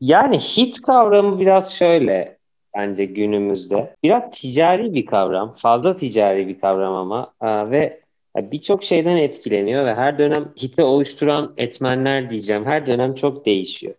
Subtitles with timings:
[0.00, 2.38] Yani hit kavramı biraz şöyle
[2.76, 3.94] bence günümüzde.
[4.02, 8.00] Biraz ticari bir kavram, fazla ticari bir kavram ama Aa, ve
[8.36, 12.64] birçok şeyden etkileniyor ve her dönem hiti oluşturan etmenler diyeceğim.
[12.66, 13.94] Her dönem çok değişiyor.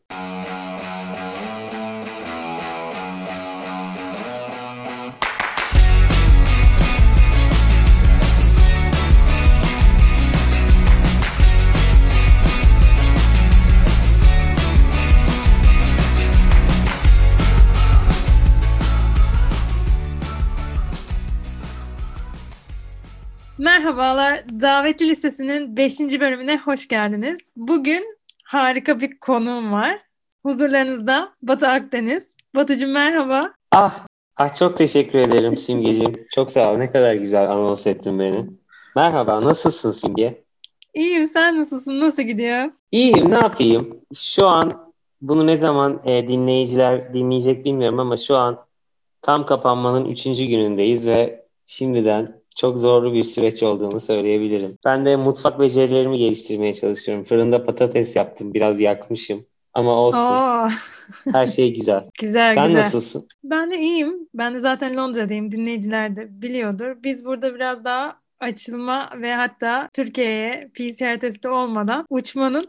[23.60, 26.00] Merhabalar, Davetli Lisesi'nin 5.
[26.00, 27.52] bölümüne hoş geldiniz.
[27.56, 30.00] Bugün harika bir konuğum var.
[30.44, 32.36] Huzurlarınızda Batı Akdeniz.
[32.56, 33.52] Batıcığım merhaba.
[33.72, 34.06] Ah,
[34.38, 36.28] ah çok teşekkür ederim Simgeciğim.
[36.36, 36.78] çok sağ ol.
[36.78, 38.46] Ne kadar güzel anons ettin beni.
[38.96, 40.44] Merhaba, nasılsın Simge?
[40.94, 42.00] İyiyim, sen nasılsın?
[42.00, 42.72] Nasıl gidiyor?
[42.92, 44.02] İyiyim, ne yapayım?
[44.16, 44.92] Şu an
[45.22, 48.66] bunu ne zaman e, dinleyiciler dinleyecek bilmiyorum ama şu an
[49.22, 50.24] tam kapanmanın 3.
[50.24, 54.78] günündeyiz ve şimdiden çok zorlu bir süreç olduğunu söyleyebilirim.
[54.86, 57.24] Ben de mutfak becerilerimi geliştirmeye çalışıyorum.
[57.24, 58.54] Fırında patates yaptım.
[58.54, 59.46] Biraz yakmışım.
[59.74, 60.20] Ama olsun.
[60.20, 60.70] Oo.
[61.32, 62.04] Her şey güzel.
[62.20, 62.80] güzel Sen güzel.
[62.80, 63.28] nasılsın?
[63.44, 64.28] Ben de iyiyim.
[64.34, 65.52] Ben de zaten Londra'dayım.
[65.52, 66.96] Dinleyiciler de biliyordur.
[67.04, 72.66] Biz burada biraz daha açılma ve hatta Türkiye'ye PCR testi olmadan uçmanın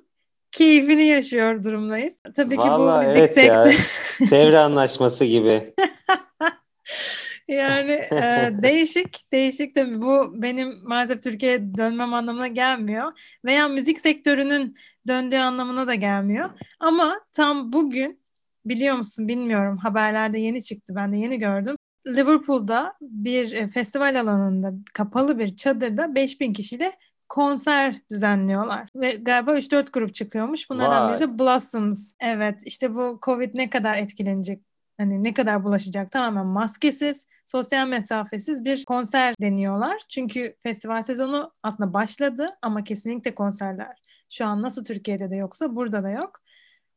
[0.53, 2.23] keyfini yaşıyor durumdayız.
[2.37, 4.31] Tabii ki Vallahi bu müzik evet sektörü.
[4.31, 5.75] Devre anlaşması gibi.
[7.51, 13.37] Yani e, değişik, değişik tabii bu benim maalesef Türkiye'ye dönmem anlamına gelmiyor.
[13.45, 14.75] Veya müzik sektörünün
[15.09, 16.51] döndüğü anlamına da gelmiyor.
[16.81, 18.21] Ama tam bugün
[18.65, 21.77] biliyor musun bilmiyorum haberlerde yeni çıktı ben de yeni gördüm.
[22.07, 26.93] Liverpool'da bir e, festival alanında kapalı bir çadırda 5000 kişiyle
[27.29, 28.89] konser düzenliyorlar.
[28.97, 30.71] Ve galiba 3-4 grup çıkıyormuş.
[30.71, 32.13] Bunlardan biri de Blossoms.
[32.21, 34.70] Evet işte bu Covid ne kadar etkilenecek
[35.01, 39.97] hani ne kadar bulaşacak tamamen maskesiz, sosyal mesafesiz bir konser deniyorlar.
[40.09, 43.97] Çünkü festival sezonu aslında başladı ama kesinlikle konserler
[44.29, 46.41] şu an nasıl Türkiye'de de yoksa burada da yok.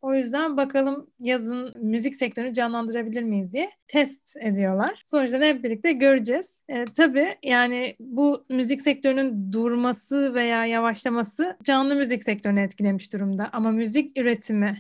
[0.02, 5.04] O yüzden bakalım yazın müzik sektörünü canlandırabilir miyiz diye test ediyorlar.
[5.06, 6.62] Sonuçta hep birlikte göreceğiz.
[6.70, 13.50] E, tabii yani bu müzik sektörünün durması veya yavaşlaması canlı müzik sektörünü etkilemiş durumda.
[13.54, 14.78] Ama müzik üretimi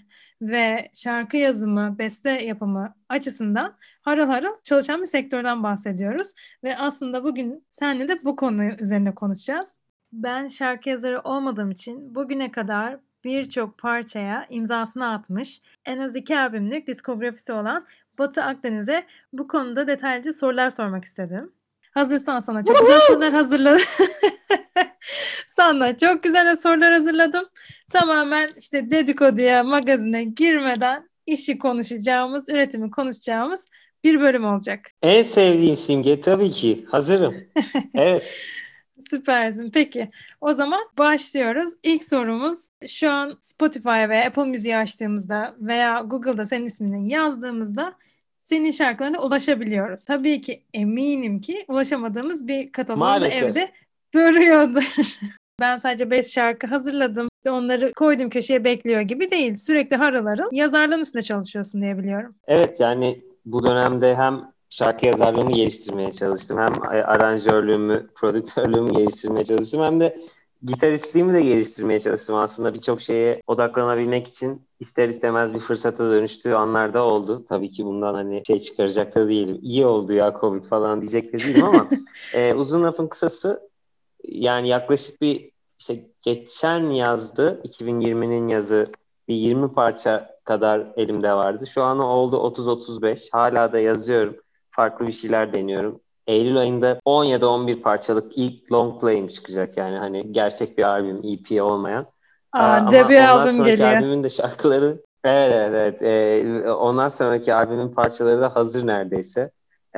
[0.49, 6.33] ve şarkı yazımı, beste yapımı açısından harıl harıl çalışan bir sektörden bahsediyoruz.
[6.63, 9.79] Ve aslında bugün seninle de bu konu üzerine konuşacağız.
[10.13, 16.87] Ben şarkı yazarı olmadığım için bugüne kadar birçok parçaya imzasını atmış, en az iki albümlük
[16.87, 17.85] diskografisi olan
[18.19, 19.03] Batı Akdeniz'e
[19.33, 21.51] bu konuda detaylıca sorular sormak istedim.
[21.91, 23.81] Hazırsan sana çok güzel sorular hazırladım.
[25.63, 27.45] sana çok güzel sorular hazırladım.
[27.91, 33.67] Tamamen işte dedikoduya, magazine girmeden işi konuşacağımız, üretimi konuşacağımız
[34.03, 34.91] bir bölüm olacak.
[35.01, 36.85] En sevdiğim simge tabii ki.
[36.89, 37.35] Hazırım.
[37.95, 38.33] Evet.
[39.09, 39.71] Süpersin.
[39.71, 40.09] Peki
[40.41, 41.73] o zaman başlıyoruz.
[41.83, 47.93] İlk sorumuz şu an Spotify ve Apple Müziği açtığımızda veya Google'da senin ismini yazdığımızda
[48.39, 50.05] senin şarkılarına ulaşabiliyoruz.
[50.05, 53.69] Tabii ki eminim ki ulaşamadığımız bir katalogda evde
[54.13, 54.95] duruyordur.
[55.59, 57.27] ben sadece 5 şarkı hazırladım.
[57.49, 59.55] Onları koydum köşeye bekliyor gibi değil.
[59.55, 62.35] Sürekli harıl harıl yazarlığın üstünde çalışıyorsun diye biliyorum.
[62.47, 66.57] Evet yani bu dönemde hem şarkı yazarlığımı geliştirmeye çalıştım.
[66.57, 66.73] Hem
[67.05, 69.81] aranjörlüğümü, prodüktörlüğümü geliştirmeye çalıştım.
[69.81, 70.17] Hem de
[70.63, 72.35] gitaristliğimi de geliştirmeye çalıştım.
[72.35, 77.45] Aslında birçok şeye odaklanabilmek için ister istemez bir fırsata dönüştüğü anlarda oldu.
[77.49, 79.59] Tabii ki bundan hani şey çıkaracak da değilim.
[79.61, 81.87] İyi oldu ya Covid falan diyecek de değilim ama
[82.35, 83.72] e, uzun lafın kısası
[84.23, 88.85] yani yaklaşık bir işte geçen yazdı 2020'nin yazı
[89.27, 91.67] bir 20 parça kadar elimde vardı.
[91.67, 93.29] Şu an oldu 30-35.
[93.31, 94.35] Hala da yazıyorum
[94.71, 95.99] farklı bir şeyler deniyorum.
[96.27, 100.83] Eylül ayında 10 ya da 11 parçalık ilk long play'im çıkacak yani hani gerçek bir
[100.83, 102.05] albüm EP olmayan.
[102.51, 103.93] Aa, debut albüm geliyor.
[103.93, 109.51] albümün de şarkıları evet evet e, ondan sonraki albümün parçaları da hazır neredeyse.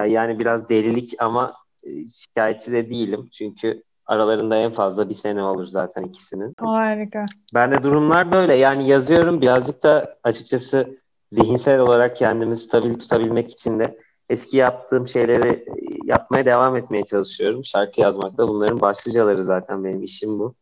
[0.07, 5.65] Yani biraz delilik ama e, şikayetçi de değilim çünkü aralarında en fazla bir sene olur
[5.65, 6.53] zaten ikisinin.
[6.59, 7.25] Harika.
[7.53, 10.97] Ben de durumlar böyle yani yazıyorum birazcık da açıkçası
[11.29, 13.99] zihinsel olarak kendimi stabil tutabilmek için de
[14.29, 15.65] eski yaptığım şeyleri
[16.03, 17.63] yapmaya devam etmeye çalışıyorum.
[17.63, 20.55] Şarkı yazmak da bunların başlıcaları zaten benim işim bu.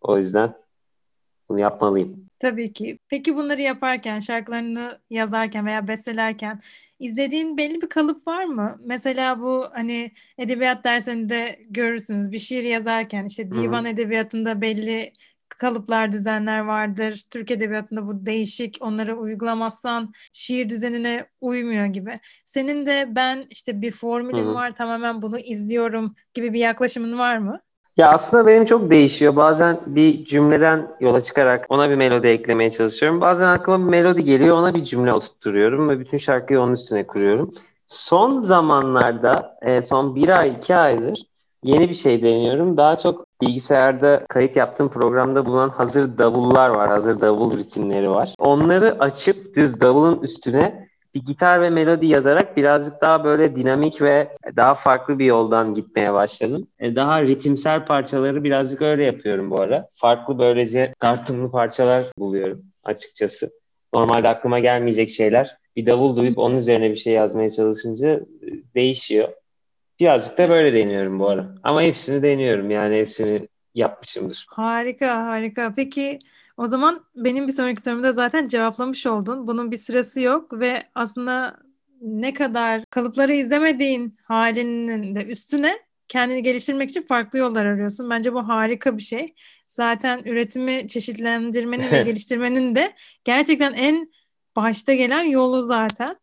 [0.00, 0.54] O yüzden
[1.48, 2.26] bunu yapmalıyım.
[2.38, 2.98] Tabii ki.
[3.08, 6.60] Peki bunları yaparken, şarkılarını yazarken veya bestelerken
[7.00, 8.78] izlediğin belli bir kalıp var mı?
[8.84, 13.92] Mesela bu hani edebiyat dersinde görürsünüz bir şiir yazarken işte divan Hı-hı.
[13.92, 15.12] edebiyatında belli
[15.48, 17.24] kalıplar, düzenler vardır.
[17.30, 22.20] Türk Edebiyatı'nda bu değişik, onları uygulamazsan şiir düzenine uymuyor gibi.
[22.44, 24.54] Senin de ben işte bir formülüm Hı-hı.
[24.54, 27.60] var, tamamen bunu izliyorum gibi bir yaklaşımın var mı?
[28.00, 29.36] Ya aslında benim çok değişiyor.
[29.36, 33.20] Bazen bir cümleden yola çıkarak ona bir melodi eklemeye çalışıyorum.
[33.20, 37.50] Bazen aklıma bir melodi geliyor, ona bir cümle oturtuyorum ve bütün şarkıyı onun üstüne kuruyorum.
[37.86, 41.26] Son zamanlarda, e, son bir ay, iki aydır
[41.64, 42.76] yeni bir şey deniyorum.
[42.76, 48.34] Daha çok bilgisayarda kayıt yaptığım programda bulunan hazır davullar var, hazır davul ritimleri var.
[48.38, 54.32] Onları açıp düz davulun üstüne bir gitar ve melodi yazarak birazcık daha böyle dinamik ve
[54.56, 56.66] daha farklı bir yoldan gitmeye başladım.
[56.78, 59.88] E, daha ritimsel parçaları birazcık öyle yapıyorum bu ara.
[59.92, 63.50] Farklı böylece kartımlı parçalar buluyorum açıkçası.
[63.94, 65.56] Normalde aklıma gelmeyecek şeyler.
[65.76, 68.20] Bir davul duyup onun üzerine bir şey yazmaya çalışınca e,
[68.74, 69.28] değişiyor.
[70.00, 71.54] Birazcık da böyle deniyorum bu ara.
[71.62, 74.46] Ama hepsini deniyorum yani hepsini yapmışımdır.
[74.50, 75.72] Harika harika.
[75.76, 76.18] Peki
[76.60, 79.46] o zaman benim bir sonraki sorumda zaten cevaplamış oldun.
[79.46, 81.56] Bunun bir sırası yok ve aslında
[82.00, 85.72] ne kadar kalıpları izlemediğin halinin de üstüne
[86.08, 88.10] kendini geliştirmek için farklı yollar arıyorsun.
[88.10, 89.34] Bence bu harika bir şey.
[89.66, 92.92] Zaten üretimi çeşitlendirmenin ve geliştirmenin de
[93.24, 94.04] gerçekten en
[94.56, 96.16] başta gelen yolu zaten.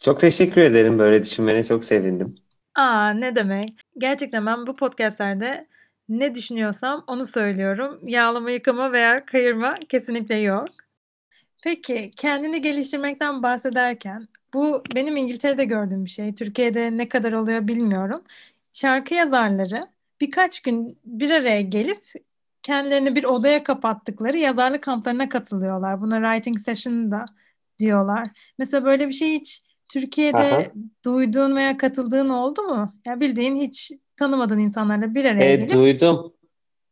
[0.00, 2.34] Çok teşekkür ederim böyle düşünmene çok sevindim.
[2.76, 3.68] Aa ne demek.
[3.98, 5.66] Gerçekten ben bu podcastlerde
[6.08, 8.00] ne düşünüyorsam onu söylüyorum.
[8.02, 10.68] Yağlama, yıkama veya kayırma kesinlikle yok.
[11.62, 16.34] Peki kendini geliştirmekten bahsederken bu benim İngiltere'de gördüğüm bir şey.
[16.34, 18.24] Türkiye'de ne kadar oluyor bilmiyorum.
[18.72, 19.88] Şarkı yazarları
[20.20, 22.04] birkaç gün bir araya gelip
[22.62, 26.00] kendilerini bir odaya kapattıkları yazarlık kamplarına katılıyorlar.
[26.00, 27.24] Buna writing session da
[27.78, 28.28] diyorlar.
[28.58, 30.64] Mesela böyle bir şey hiç Türkiye'de Aha.
[31.04, 32.74] duyduğun veya katıldığın oldu mu?
[32.74, 35.74] Ya yani bildiğin hiç tanımadığın insanlarla bir araya evet, gelip.
[35.74, 36.32] duydum.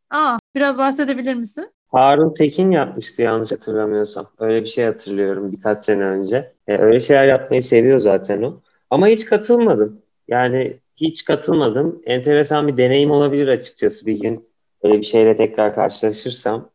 [0.09, 1.69] Aa, biraz bahsedebilir misin?
[1.91, 4.27] Harun Tekin yapmıştı yanlış hatırlamıyorsam.
[4.39, 6.53] Öyle bir şey hatırlıyorum birkaç sene önce.
[6.67, 8.61] E, öyle şeyler yapmayı seviyor zaten o.
[8.89, 10.01] Ama hiç katılmadım.
[10.27, 12.01] Yani hiç katılmadım.
[12.05, 14.49] Enteresan bir deneyim olabilir açıkçası bir gün.
[14.83, 16.69] Öyle bir şeyle tekrar karşılaşırsam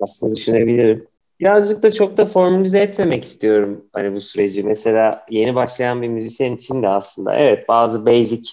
[0.00, 1.06] aslında düşünebilirim.
[1.40, 4.62] Birazcık da çok da formülize etmemek istiyorum hani bu süreci.
[4.62, 8.50] Mesela yeni başlayan bir müzisyen için de aslında evet bazı basic,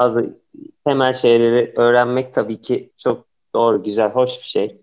[0.00, 0.40] bazı
[0.84, 4.80] temel şeyleri öğrenmek tabii ki çok doğru, güzel, hoş bir şey.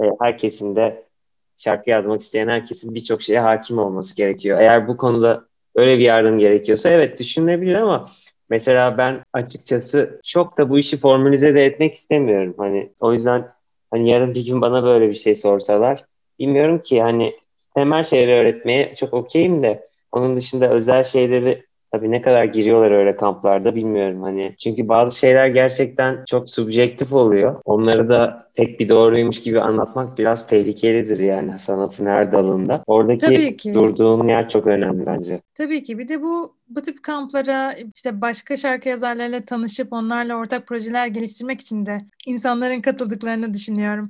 [0.00, 1.08] E, herkesin de
[1.56, 4.60] şarkı yazmak isteyen herkesin birçok şeye hakim olması gerekiyor.
[4.60, 5.44] Eğer bu konuda
[5.74, 8.08] öyle bir yardım gerekiyorsa evet düşünülebilir ama
[8.50, 12.54] mesela ben açıkçası çok da bu işi formülize de etmek istemiyorum.
[12.58, 13.48] Hani o yüzden
[13.90, 16.04] hani yarın bir gün bana böyle bir şey sorsalar
[16.38, 17.36] bilmiyorum ki hani
[17.74, 21.67] temel şeyleri öğretmeye çok okeyim de onun dışında özel şeyleri
[21.98, 24.54] tabii ne kadar giriyorlar öyle kamplarda bilmiyorum hani.
[24.58, 27.60] Çünkü bazı şeyler gerçekten çok subjektif oluyor.
[27.64, 32.82] Onları da tek bir doğruymuş gibi anlatmak biraz tehlikelidir yani sanatın her dalında.
[32.86, 35.40] Oradaki durduğun yer çok önemli bence.
[35.54, 35.98] Tabii ki.
[35.98, 41.60] Bir de bu bu tip kamplara işte başka şarkı yazarlarıyla tanışıp onlarla ortak projeler geliştirmek
[41.60, 44.08] için de insanların katıldıklarını düşünüyorum.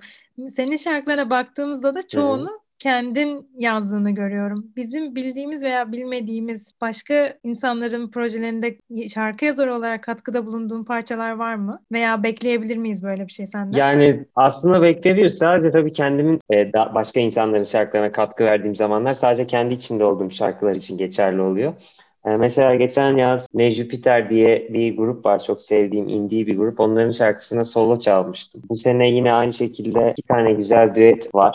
[0.49, 4.67] Senin şarkılara baktığımızda da çoğunu kendin yazdığını görüyorum.
[4.77, 8.79] Bizim bildiğimiz veya bilmediğimiz başka insanların projelerinde
[9.15, 11.73] şarkı yazarı olarak katkıda bulunduğun parçalar var mı?
[11.93, 13.79] Veya bekleyebilir miyiz böyle bir şey senden?
[13.79, 15.29] Yani aslında bekleyebilir.
[15.29, 20.75] Sadece tabii kendimin e, başka insanların şarkılarına katkı verdiğim zamanlar sadece kendi içinde olduğum şarkılar
[20.75, 21.75] için geçerli oluyor.
[22.29, 25.43] Ee, mesela geçen yaz Ne Jupiter diye bir grup var.
[25.43, 26.81] Çok sevdiğim indie bir grup.
[26.81, 28.63] Onların şarkısına solo çalmıştım.
[28.69, 31.55] Bu sene yine aynı şekilde iki tane güzel düet var.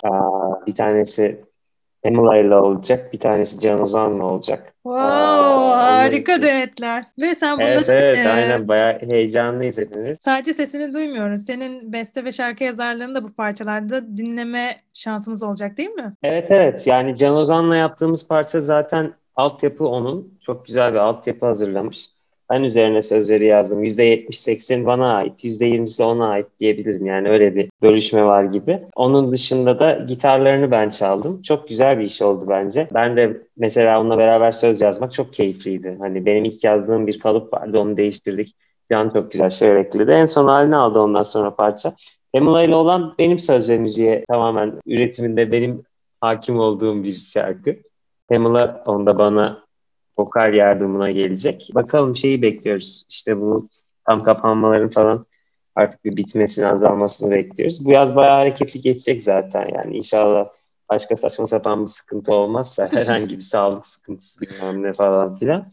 [0.67, 1.41] bir tanesi
[2.03, 3.13] Emila ile olacak.
[3.13, 4.73] Bir tanesi Can Ozan'la olacak.
[4.83, 7.03] Wow, Aa, harika düetler.
[7.21, 7.71] Ve sen bunları...
[7.71, 10.17] Evet evet e, aynen bayağı heyecanlıyız hepimiz.
[10.21, 11.41] Sadece sesini duymuyoruz.
[11.41, 16.13] Senin beste ve şarkı yazarlığını da bu parçalarda dinleme şansımız olacak değil mi?
[16.23, 20.33] Evet evet yani Can Ozan'la yaptığımız parça zaten altyapı onun.
[20.41, 22.09] Çok güzel bir altyapı hazırlamış.
[22.49, 23.83] Ben üzerine sözleri yazdım.
[23.83, 27.05] %70-80 bana ait, %20'si ona ait diyebilirim.
[27.05, 28.79] Yani öyle bir bölüşme var gibi.
[28.95, 31.41] Onun dışında da gitarlarını ben çaldım.
[31.41, 32.87] Çok güzel bir iş oldu bence.
[32.93, 35.97] Ben de mesela onunla beraber söz yazmak çok keyifliydi.
[35.99, 38.55] Hani benim ilk yazdığım bir kalıp vardı, onu değiştirdik.
[38.91, 40.11] Can çok güzel şeyler ekledi.
[40.11, 41.93] En son halini aldı ondan sonra parça.
[42.33, 45.83] Emula ile olan benim söz ve müziğe tamamen üretiminde benim
[46.21, 47.75] hakim olduğum bir şarkı.
[48.29, 49.63] Pamela onda bana
[50.17, 51.69] vokal yardımına gelecek.
[51.75, 53.05] Bakalım şeyi bekliyoruz.
[53.09, 53.69] İşte bu
[54.05, 55.25] tam kapanmaların falan
[55.75, 57.85] artık bir bitmesini, azalmasını bekliyoruz.
[57.85, 59.97] Bu yaz bayağı hareketli geçecek zaten yani.
[59.97, 60.49] inşallah
[60.89, 65.67] başka saçma sapan bir sıkıntı olmazsa herhangi bir sağlık sıkıntısı bilmem ne falan filan.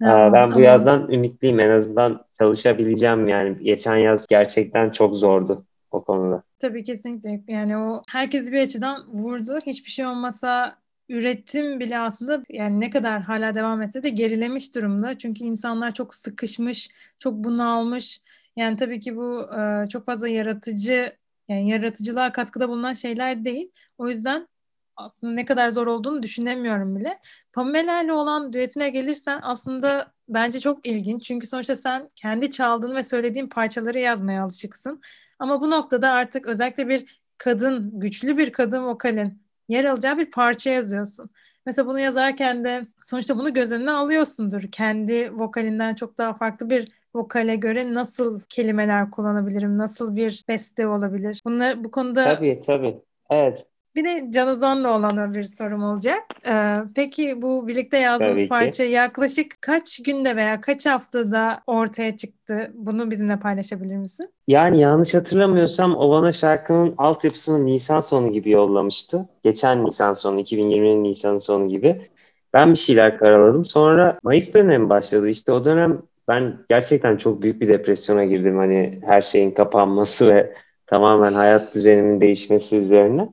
[0.00, 1.60] Ya, ben bu yazdan ümitliyim.
[1.60, 3.64] En azından çalışabileceğim yani.
[3.64, 5.64] Geçen yaz gerçekten çok zordu.
[5.90, 6.42] o konuda.
[6.58, 7.52] Tabii kesinlikle.
[7.52, 9.58] Yani o herkes bir açıdan vurdu.
[9.66, 10.78] Hiçbir şey olmasa
[11.08, 15.18] üretim bile aslında yani ne kadar hala devam etse de gerilemiş durumda.
[15.18, 18.22] Çünkü insanlar çok sıkışmış, çok bunalmış.
[18.56, 21.12] Yani tabii ki bu e, çok fazla yaratıcı
[21.48, 23.70] yani yaratıcılığa katkıda bulunan şeyler değil.
[23.98, 24.48] O yüzden
[24.96, 27.18] aslında ne kadar zor olduğunu düşünemiyorum bile.
[27.52, 31.22] Pamela ile olan düetine gelirsen aslında bence çok ilginç.
[31.22, 35.00] Çünkü sonuçta sen kendi çaldığın ve söylediğin parçaları yazmaya alışıksın.
[35.38, 40.70] Ama bu noktada artık özellikle bir kadın, güçlü bir kadın vokalin yer alacağı bir parça
[40.70, 41.30] yazıyorsun.
[41.66, 44.62] Mesela bunu yazarken de sonuçta bunu göz önüne alıyorsundur.
[44.72, 51.42] Kendi vokalinden çok daha farklı bir vokale göre nasıl kelimeler kullanabilirim, nasıl bir beste olabilir?
[51.46, 52.96] Bunlar bu konuda Tabii tabii.
[53.30, 53.66] Evet.
[53.98, 56.22] Bir de Can Ozan'la olan bir sorum olacak.
[56.48, 62.72] Ee, peki bu birlikte yazdığınız parça yaklaşık kaç günde veya kaç haftada ortaya çıktı?
[62.74, 64.30] Bunu bizimle paylaşabilir misin?
[64.48, 69.28] Yani yanlış hatırlamıyorsam o bana şarkının altyapısını Nisan sonu gibi yollamıştı.
[69.44, 72.10] Geçen Nisan sonu, 2020'nin Nisan sonu gibi.
[72.54, 73.64] Ben bir şeyler karaladım.
[73.64, 75.28] Sonra Mayıs dönemi başladı.
[75.28, 78.56] İşte o dönem ben gerçekten çok büyük bir depresyona girdim.
[78.56, 80.54] Hani her şeyin kapanması ve
[80.86, 83.28] tamamen hayat düzenimin değişmesi üzerine.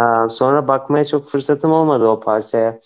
[0.00, 2.78] Ee, sonra bakmaya çok fırsatım olmadı o parçaya.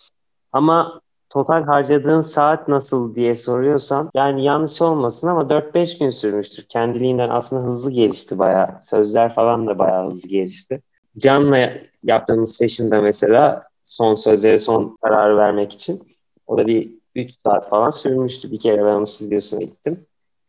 [0.52, 6.66] Ama total harcadığın saat nasıl diye soruyorsan yani yanlış olmasın ama 4-5 gün sürmüştür.
[6.68, 8.78] Kendiliğinden aslında hızlı gelişti bayağı.
[8.80, 10.82] Sözler falan da bayağı hızlı gelişti.
[11.18, 11.70] Can'la
[12.02, 16.02] yaptığımız session'da mesela son sözlere son kararı vermek için
[16.46, 18.50] o da bir 3 saat falan sürmüştü.
[18.50, 19.96] Bir kere ben onun stüdyosuna gittim.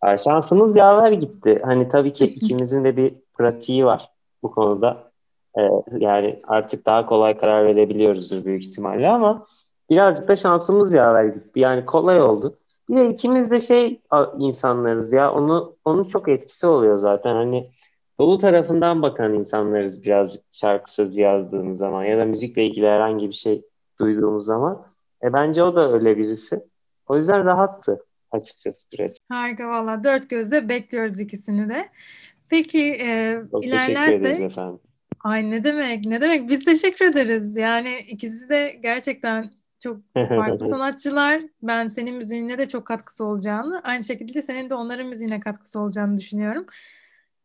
[0.03, 1.62] Yani şansımız yaver gitti.
[1.63, 4.12] Hani tabii ki ikimizin de bir pratiği var
[4.43, 5.12] bu konuda.
[5.57, 5.62] Ee,
[6.00, 9.45] yani artık daha kolay karar verebiliyoruzdur büyük ihtimalle ama
[9.89, 11.59] birazcık da şansımız yaver gitti.
[11.59, 12.57] Yani kolay oldu.
[12.89, 14.01] Bir de ikimiz de şey
[14.38, 17.35] insanlarız ya onu onun çok etkisi oluyor zaten.
[17.35, 17.71] Hani
[18.19, 23.33] dolu tarafından bakan insanlarız birazcık şarkı sözü yazdığımız zaman ya da müzikle ilgili herhangi bir
[23.33, 23.65] şey
[24.00, 24.85] duyduğumuz zaman.
[25.24, 26.63] E bence o da öyle birisi.
[27.07, 29.17] O yüzden rahattı açıkçası süreç.
[29.29, 31.89] Harika valla dört gözle bekliyoruz ikisini de.
[32.50, 34.79] Peki e, Çok ilerlersek efendim.
[35.25, 37.55] Ay ne demek ne demek biz teşekkür ederiz.
[37.55, 41.41] Yani ikisi de gerçekten çok farklı sanatçılar.
[41.63, 46.17] Ben senin müziğine de çok katkısı olacağını, aynı şekilde senin de onların müziğine katkısı olacağını
[46.17, 46.65] düşünüyorum.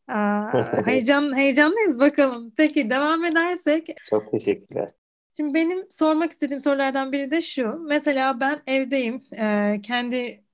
[0.09, 2.53] Aa, heyecan heyecanlıyız bakalım.
[2.57, 3.89] Peki devam edersek.
[4.11, 4.91] Çok teşekkürler.
[5.37, 7.79] Şimdi benim sormak istediğim sorulardan biri de şu.
[7.89, 9.23] Mesela ben evdeyim.
[9.37, 10.45] E, kendi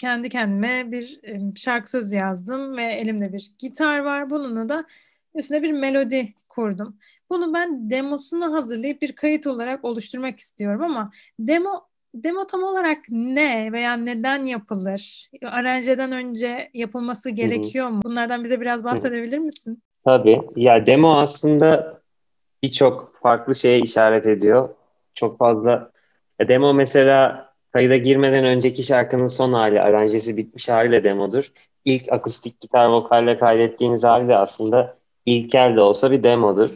[0.00, 1.20] kendi kendime bir
[1.56, 4.30] şarkı sözü yazdım ve elimde bir gitar var.
[4.30, 4.86] Bununla da
[5.34, 6.96] üstüne bir melodi kurdum.
[7.30, 11.70] Bunu ben demosunu hazırlayıp bir kayıt olarak oluşturmak istiyorum ama demo
[12.14, 15.30] demo tam olarak ne veya neden yapılır?
[15.46, 18.00] Aranjeden önce yapılması gerekiyor mu?
[18.04, 19.82] Bunlardan bize biraz bahsedebilir misin?
[20.04, 20.40] Tabii.
[20.56, 22.00] Ya demo aslında
[22.62, 24.68] birçok farklı şeye işaret ediyor.
[25.14, 25.90] Çok fazla
[26.40, 31.52] ya demo mesela kayıda girmeden önceki şarkının son hali, aranjesi bitmiş haliyle demodur.
[31.84, 36.70] İlk akustik gitar vokalle kaydettiğiniz hali de aslında ilkel de olsa bir demodur.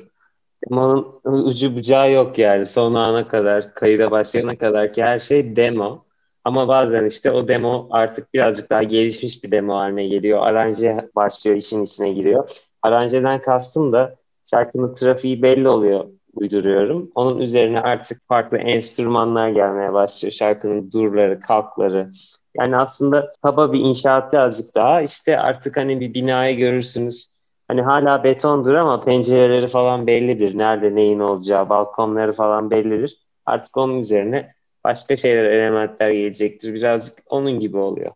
[0.70, 6.04] Demonun ucu bucağı yok yani son ana kadar, kayıda başlayana kadar ki her şey demo.
[6.44, 10.46] Ama bazen işte o demo artık birazcık daha gelişmiş bir demo haline geliyor.
[10.46, 12.50] Aranje başlıyor, işin içine giriyor.
[12.82, 14.16] Aranjeden kastım da
[14.50, 17.10] şarkının trafiği belli oluyor uyduruyorum.
[17.14, 20.32] Onun üzerine artık farklı enstrümanlar gelmeye başlıyor.
[20.32, 22.10] Şarkının durları, kalkları.
[22.58, 25.02] Yani aslında kaba bir inşaat birazcık daha.
[25.02, 27.35] İşte artık hani bir binayı görürsünüz
[27.68, 30.58] Hani hala betondur ama pencereleri falan bellidir.
[30.58, 33.18] Nerede neyin olacağı, balkonları falan bellidir.
[33.46, 34.54] Artık onun üzerine
[34.85, 36.75] başka şeyler, elementler gelecektir.
[36.75, 38.12] Birazcık onun gibi oluyor.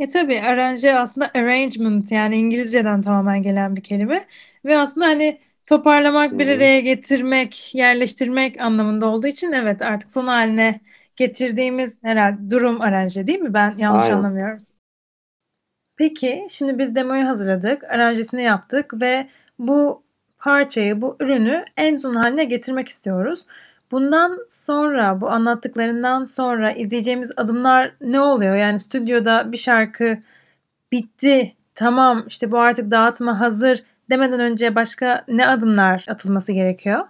[0.00, 4.24] E tabii aranje aslında arrangement yani İngilizceden tamamen gelen bir kelime.
[4.64, 10.80] Ve aslında hani toparlamak, bir araya getirmek, yerleştirmek anlamında olduğu için evet artık son haline
[11.16, 13.54] getirdiğimiz herhalde durum aranje değil mi?
[13.54, 14.16] Ben yanlış Aynen.
[14.16, 14.58] anlamıyorum.
[15.98, 19.28] Peki şimdi biz demoyu hazırladık, aranjesini yaptık ve
[19.58, 20.02] bu
[20.38, 23.44] parçayı, bu ürünü en son haline getirmek istiyoruz.
[23.92, 28.56] Bundan sonra, bu anlattıklarından sonra izleyeceğimiz adımlar ne oluyor?
[28.56, 30.18] Yani stüdyoda bir şarkı
[30.92, 37.00] bitti, tamam işte bu artık dağıtıma hazır demeden önce başka ne adımlar atılması gerekiyor?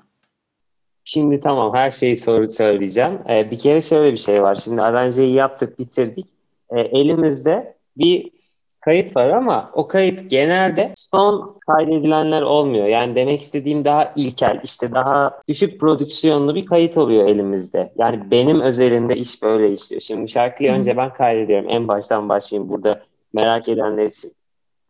[1.05, 3.19] Şimdi tamam her şeyi soru söyleyeceğim.
[3.29, 4.55] Ee, bir kere şöyle bir şey var.
[4.55, 6.27] Şimdi aranjeyi yaptık, bitirdik.
[6.71, 8.38] Ee, elimizde bir
[8.81, 12.87] kayıt var ama o kayıt genelde son kaydedilenler olmuyor.
[12.87, 17.93] Yani demek istediğim daha ilkel, işte daha düşük prodüksiyonlu bir kayıt oluyor elimizde.
[17.97, 20.03] Yani benim özelinde iş böyle işliyor.
[20.03, 21.71] Şimdi şarkıyı önce ben kaydediyorum.
[21.71, 24.33] En baştan başlayayım burada merak edenler için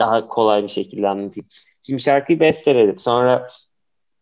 [0.01, 1.47] daha kolay bir şekilde anlatayım.
[1.83, 2.99] Şimdi şarkıyı besteledim.
[2.99, 3.47] Sonra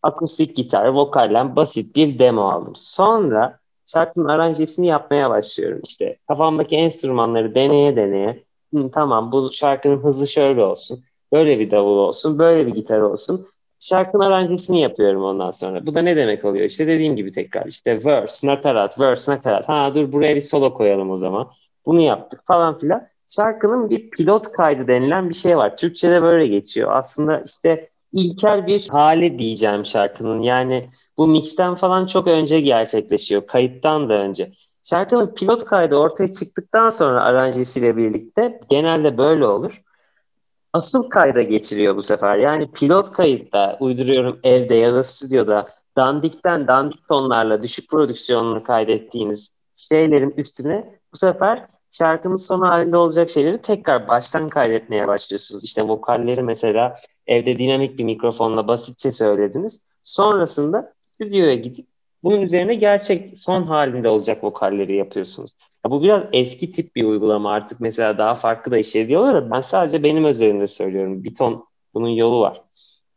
[0.03, 2.73] akustik gitar, vokalle basit bir demo aldım.
[2.75, 5.81] Sonra şarkının aranjesini yapmaya başlıyorum.
[5.83, 8.43] İşte kafamdaki enstrümanları deneye deneye
[8.73, 11.03] Hı, tamam bu şarkının hızı şöyle olsun.
[11.33, 13.47] Böyle bir davul olsun, böyle bir gitar olsun.
[13.79, 15.85] Şarkının aranjesini yapıyorum ondan sonra.
[15.85, 16.65] Bu da ne demek oluyor?
[16.65, 19.69] İşte dediğim gibi tekrar işte verse, nakarat, verse, nakarat.
[19.69, 21.51] Ha dur buraya bir solo koyalım o zaman.
[21.85, 23.07] Bunu yaptık falan filan.
[23.27, 25.77] Şarkının bir pilot kaydı denilen bir şey var.
[25.77, 26.91] Türkçe'de böyle geçiyor.
[26.93, 30.41] Aslında işte ilkel bir hali diyeceğim şarkının.
[30.41, 33.47] Yani bu mixten falan çok önce gerçekleşiyor.
[33.47, 34.51] Kayıttan da önce.
[34.89, 39.81] Şarkının pilot kaydı ortaya çıktıktan sonra aranjesiyle birlikte genelde böyle olur.
[40.73, 42.37] Asıl kayda geçiriyor bu sefer.
[42.37, 45.67] Yani pilot kayıtta uyduruyorum evde ya da stüdyoda
[45.97, 53.61] dandikten dandik tonlarla düşük prodüksiyonunu kaydettiğiniz şeylerin üstüne bu sefer şarkının son halinde olacak şeyleri
[53.61, 55.63] tekrar baştan kaydetmeye başlıyorsunuz.
[55.63, 56.93] İşte vokalleri mesela
[57.27, 59.85] evde dinamik bir mikrofonla basitçe söylediniz.
[60.03, 65.51] Sonrasında stüdyoya gidip bunun üzerine gerçek son halinde olacak vokalleri yapıyorsunuz.
[65.85, 69.51] Ya bu biraz eski tip bir uygulama artık mesela daha farklı da işe ediyorlar da
[69.51, 71.23] ben sadece benim özelinde söylüyorum.
[71.23, 72.61] Bir ton bunun yolu var.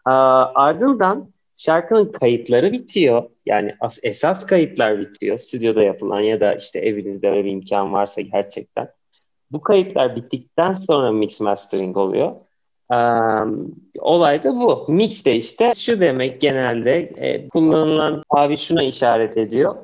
[0.05, 3.31] Aa, ardından şarkının kayıtları bitiyor.
[3.47, 5.37] Yani as, esas kayıtlar bitiyor.
[5.37, 8.89] Stüdyoda yapılan ya da işte evinizde bir imkan varsa gerçekten.
[9.51, 12.37] Bu kayıtlar bittikten sonra mix mastering oluyor.
[12.91, 14.85] Um, olay da bu.
[14.89, 19.77] Mix de işte şu demek genelde e, kullanılan abi şuna işaret ediyor.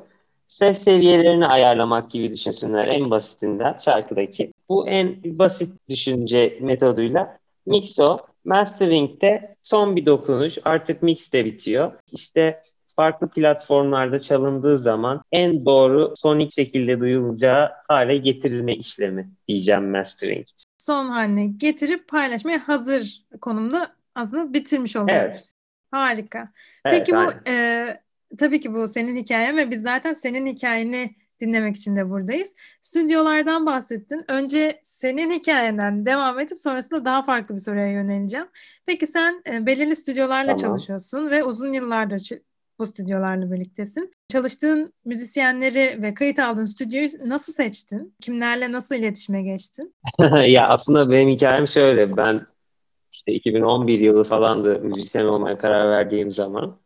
[0.47, 4.53] Ses seviyelerini ayarlamak gibi düşünsünler en basitinden şarkıdaki.
[4.69, 8.17] Bu en basit düşünce metoduyla mix o.
[8.45, 11.91] Mastering'de son bir dokunuş artık mix de bitiyor.
[12.11, 12.61] İşte
[12.97, 20.47] farklı platformlarda çalındığı zaman en doğru sonik şekilde duyulacağı hale getirilme işlemi diyeceğim mastering.
[20.77, 25.25] Son haline getirip paylaşmaya hazır konumda aslında bitirmiş oluyoruz.
[25.25, 25.51] Evet.
[25.91, 26.39] Harika.
[26.85, 27.33] Evet, Peki aynen.
[27.45, 28.01] bu e,
[28.37, 32.55] tabii ki bu senin hikayen ve biz zaten senin hikayeni dinlemek için de buradayız.
[32.81, 34.25] Stüdyolardan bahsettin.
[34.27, 38.47] Önce senin hikayenden devam edip sonrasında daha farklı bir soruya yöneleceğim.
[38.85, 40.57] Peki sen e, belirli stüdyolarla tamam.
[40.57, 42.19] çalışıyorsun ve uzun yıllardır
[42.79, 44.11] bu stüdyolarla birliktesin.
[44.29, 48.15] Çalıştığın müzisyenleri ve kayıt aldığın stüdyoyu nasıl seçtin?
[48.21, 49.93] Kimlerle nasıl iletişime geçtin?
[50.47, 52.17] ya aslında benim hikayem şöyle.
[52.17, 52.41] Ben
[53.13, 56.77] işte 2011 yılı falandı müzisyen olmaya karar verdiğim zaman.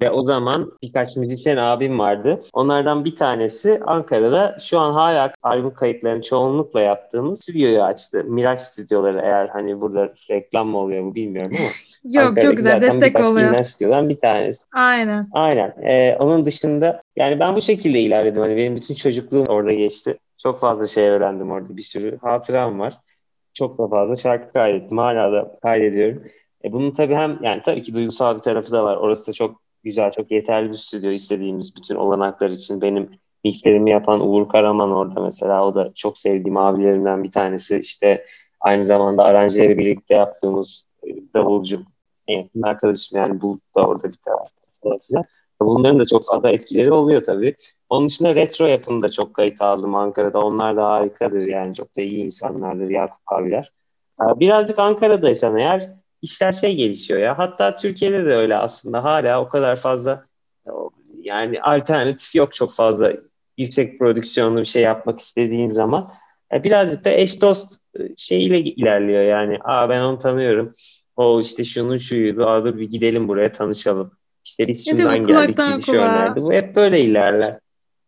[0.00, 2.40] Ve o zaman birkaç müzisyen abim vardı.
[2.52, 8.24] Onlardan bir tanesi Ankara'da şu an hala albüm kayıtlarını çoğunlukla yaptığımız stüdyoyu açtı.
[8.24, 11.68] Miraç stüdyoları eğer hani burada reklam mı oluyor bu bilmiyorum ama.
[12.04, 13.62] Yok çok güzel destek oluyor.
[13.62, 14.64] stüdyodan bir tanesi.
[14.72, 15.28] Aynen.
[15.32, 15.74] Aynen.
[15.82, 18.42] Ee, onun dışında yani ben bu şekilde ilerledim.
[18.42, 20.18] Hani benim bütün çocukluğum orada geçti.
[20.42, 21.76] Çok fazla şey öğrendim orada.
[21.76, 22.94] Bir sürü hatıram var.
[23.54, 24.98] Çok da fazla şarkı kaydettim.
[24.98, 26.22] Hala da kaydediyorum.
[26.64, 28.96] E bunun tabii hem yani tabii ki duygusal bir tarafı da var.
[28.96, 32.80] Orası da çok güzel, çok yeterli bir stüdyo istediğimiz bütün olanaklar için.
[32.80, 33.10] Benim
[33.44, 35.66] mixlerimi yapan Uğur Karaman orada mesela.
[35.66, 37.78] O da çok sevdiğim abilerimden bir tanesi.
[37.78, 38.24] İşte
[38.60, 40.87] aynı zamanda aranjeleri birlikte yaptığımız
[41.34, 41.80] davulcu.
[42.26, 44.58] En arkadaşım yani Bulut da orada bir tarafta
[45.60, 47.54] Bunların da çok fazla etkileri oluyor tabii.
[47.88, 50.44] Onun dışında retro yapımı da çok kayıt aldım Ankara'da.
[50.44, 51.74] Onlar da harikadır yani.
[51.74, 53.72] Çok da iyi insanlardır Yakup abiler.
[54.20, 55.90] Birazcık Ankara'daysan eğer
[56.22, 57.38] işler şey gelişiyor ya.
[57.38, 60.24] Hatta Türkiye'de de öyle aslında hala o kadar fazla
[61.18, 63.12] yani alternatif yok çok fazla
[63.58, 66.08] yüksek prodüksiyonlu bir şey yapmak istediğin zaman.
[66.52, 69.58] birazcık da eş dost e, şeyiyle ilerliyor yani.
[69.64, 70.72] Aa ben onu tanıyorum.
[71.16, 72.46] O işte şunun şuydu.
[72.46, 74.12] Aa dur bir gidelim buraya tanışalım.
[74.44, 76.42] İşte biz şundan geldik şey önerdi.
[76.42, 77.58] Bu hep böyle ilerler.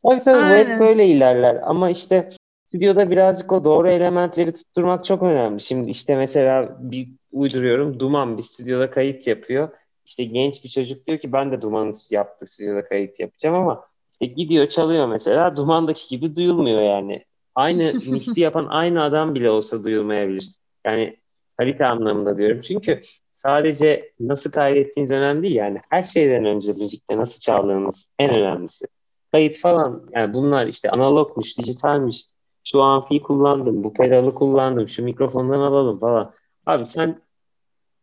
[0.05, 1.57] Tabii tabii bu hep böyle ilerler.
[1.63, 2.29] Ama işte
[2.69, 5.61] stüdyoda birazcık o doğru elementleri tutturmak çok önemli.
[5.61, 8.01] Şimdi işte mesela bir uyduruyorum.
[8.01, 9.69] Duman bir stüdyoda kayıt yapıyor.
[10.05, 14.27] İşte genç bir çocuk diyor ki ben de Duman'ı yaptık stüdyoda kayıt yapacağım ama işte
[14.27, 15.57] gidiyor çalıyor mesela.
[15.57, 17.25] Duman'daki gibi duyulmuyor yani.
[17.55, 20.51] Aynı mixi yapan aynı adam bile olsa duyulmayabilir.
[20.87, 21.17] Yani
[21.59, 22.61] kalite anlamında diyorum.
[22.61, 23.01] Çünkü
[23.33, 25.81] sadece nasıl kaydettiğiniz önemli değil yani.
[25.91, 28.87] Her şeyden önce müzikte nasıl çaldığınız en önemlisi.
[29.33, 32.27] Kayıt falan yani bunlar işte analogmuş, dijitalmiş.
[32.65, 36.33] Şu amfiyi kullandım, bu pedalı kullandım, şu mikrofondan alalım falan.
[36.67, 37.23] Abi sen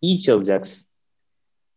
[0.01, 0.87] iyi çalacaksın.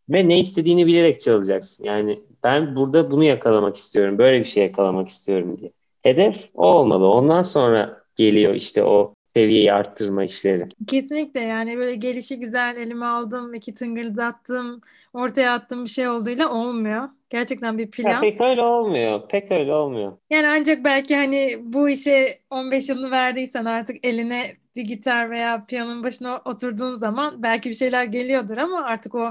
[0.08, 1.84] Ve ne istediğini bilerek çalacaksın.
[1.84, 4.18] Yani ben burada bunu yakalamak istiyorum.
[4.18, 5.72] Böyle bir şey yakalamak istiyorum diye.
[6.02, 7.10] Hedef o olmalı.
[7.10, 10.68] Ondan sonra geliyor işte o seviyeyi arttırma işleri.
[10.86, 14.80] Kesinlikle yani böyle gelişi güzel elime aldım, iki tıngırdattım,
[15.12, 17.08] ortaya attım bir şey olduğuyla olmuyor.
[17.30, 18.10] Gerçekten bir plan.
[18.10, 19.28] Ya pek öyle olmuyor.
[19.28, 20.12] Pek öyle olmuyor.
[20.30, 26.04] Yani ancak belki hani bu işe 15 yılını verdiysen artık eline bir gitar veya piyanonun
[26.04, 29.30] başına oturduğun zaman belki bir şeyler geliyordur ama artık o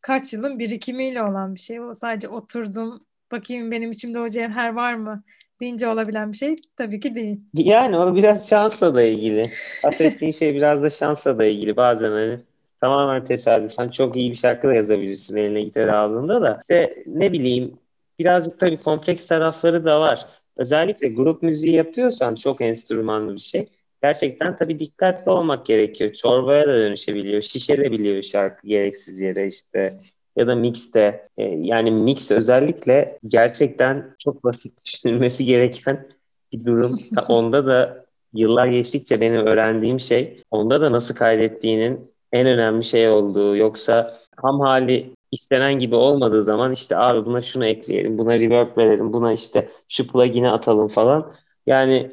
[0.00, 1.80] kaç yılın birikimiyle olan bir şey.
[1.80, 5.22] O sadece oturdum bakayım benim içimde o cevher var mı
[5.60, 7.40] deyince olabilen bir şey tabii ki değil.
[7.54, 9.42] Yani o biraz şansla da ilgili.
[9.84, 11.76] Affettiğin şey biraz da şansla da ilgili.
[11.76, 12.38] Bazen hani
[12.80, 16.60] tamamen tesadüfen çok iyi bir şarkı da yazabilirsin eline gitar aldığında da.
[16.60, 17.78] İşte ne bileyim
[18.18, 20.26] birazcık tabii kompleks tarafları da var.
[20.56, 23.68] Özellikle grup müziği yapıyorsan çok enstrümanlı bir şey.
[24.02, 26.12] Gerçekten tabii dikkatli olmak gerekiyor.
[26.12, 27.42] Çorbaya da dönüşebiliyor.
[27.42, 30.00] Şişelebiliyor şarkı gereksiz yere işte
[30.38, 31.22] ya da mixte.
[31.38, 36.08] E, yani mix özellikle gerçekten çok basit düşünülmesi gereken
[36.52, 36.96] bir durum.
[37.28, 43.56] Onda da yıllar geçtikçe benim öğrendiğim şey onda da nasıl kaydettiğinin en önemli şey olduğu.
[43.56, 49.12] Yoksa ham hali istenen gibi olmadığı zaman işte abi buna şunu ekleyelim, buna reverb verelim,
[49.12, 51.32] buna işte şu plugin'i atalım falan.
[51.66, 52.12] Yani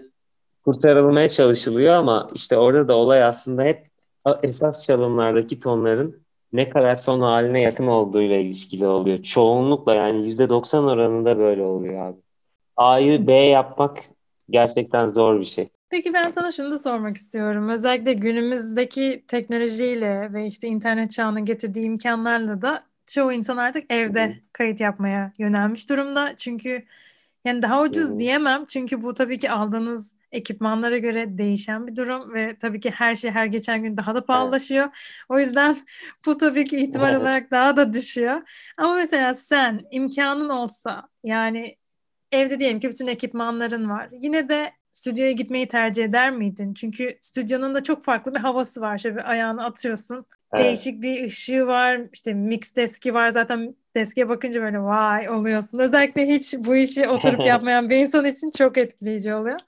[0.64, 3.86] kurtarılmaya çalışılıyor ama işte orada da olay aslında hep
[4.44, 6.25] esas çalımlardaki tonların
[6.56, 9.22] ne kadar son haline yakın olduğuyla ilişkili oluyor.
[9.22, 12.18] Çoğunlukla yani %90 oranında böyle oluyor abi.
[12.78, 14.04] A'yı B yapmak
[14.50, 15.70] gerçekten zor bir şey.
[15.90, 17.70] Peki ben sana şunu da sormak istiyorum.
[17.70, 24.80] Özellikle günümüzdeki teknolojiyle ve işte internet çağının getirdiği imkanlarla da çoğu insan artık evde kayıt
[24.80, 26.34] yapmaya yönelmiş durumda.
[26.38, 26.84] Çünkü
[27.46, 28.20] yani daha ucuz hmm.
[28.20, 33.16] diyemem çünkü bu tabii ki aldığınız ekipmanlara göre değişen bir durum ve tabii ki her
[33.16, 34.90] şey her geçen gün daha da pahalılaşıyor.
[35.30, 35.78] O yüzden
[36.26, 37.22] bu tabii ki ihtimal evet.
[37.22, 38.42] olarak daha da düşüyor.
[38.78, 41.76] Ama mesela sen imkanın olsa yani
[42.32, 44.10] evde diyelim ki bütün ekipmanların var.
[44.22, 46.74] Yine de stüdyoya gitmeyi tercih eder miydin?
[46.74, 48.98] Çünkü stüdyonun da çok farklı bir havası var.
[48.98, 50.26] Şöyle bir ayağını atıyorsun.
[50.54, 50.66] Evet.
[50.66, 52.02] Değişik bir ışığı var.
[52.14, 53.30] İşte mix deski var.
[53.30, 55.80] Zaten deske bakınca böyle vay oluyorsun.
[55.80, 59.60] Özellikle hiç bu işi oturup yapmayan bir insan için çok etkileyici oluyor.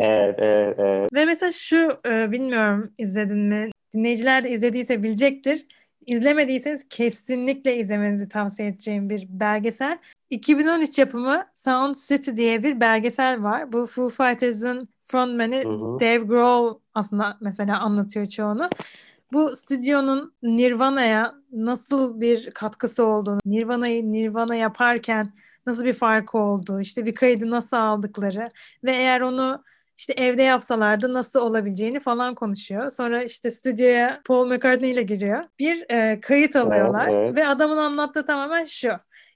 [0.00, 1.12] Evet, evet, evet.
[1.14, 3.70] Ve mesela şu e, bilmiyorum izledin mi?
[3.94, 5.66] Dinleyiciler de izlediyse bilecektir.
[6.06, 9.98] İzlemediyseniz kesinlikle izlemenizi tavsiye edeceğim bir belgesel.
[10.30, 13.72] 2013 yapımı Sound City diye bir belgesel var.
[13.72, 15.62] Bu Foo Fighters'ın frontman'i
[16.00, 18.70] Dave Grohl aslında mesela anlatıyor çoğunu.
[19.34, 25.32] Bu stüdyonun Nirvana'ya nasıl bir katkısı olduğunu, Nirvana'yı Nirvana yaparken
[25.66, 28.48] nasıl bir farkı olduğu, işte bir kaydı nasıl aldıkları
[28.84, 29.64] ve eğer onu
[29.98, 32.88] işte evde yapsalardı nasıl olabileceğini falan konuşuyor.
[32.88, 35.40] Sonra işte stüdyoya Paul McCartney ile giriyor.
[35.58, 37.36] Bir e, kayıt alıyorlar evet, evet.
[37.36, 38.90] ve adamın anlattığı tamamen şu.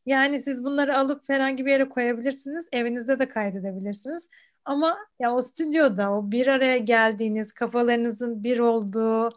[0.07, 2.69] Yani siz bunları alıp herhangi bir yere koyabilirsiniz.
[2.73, 4.29] Evinizde de kaydedebilirsiniz.
[4.65, 9.31] Ama ya o stüdyoda o bir araya geldiğiniz, kafalarınızın bir olduğu,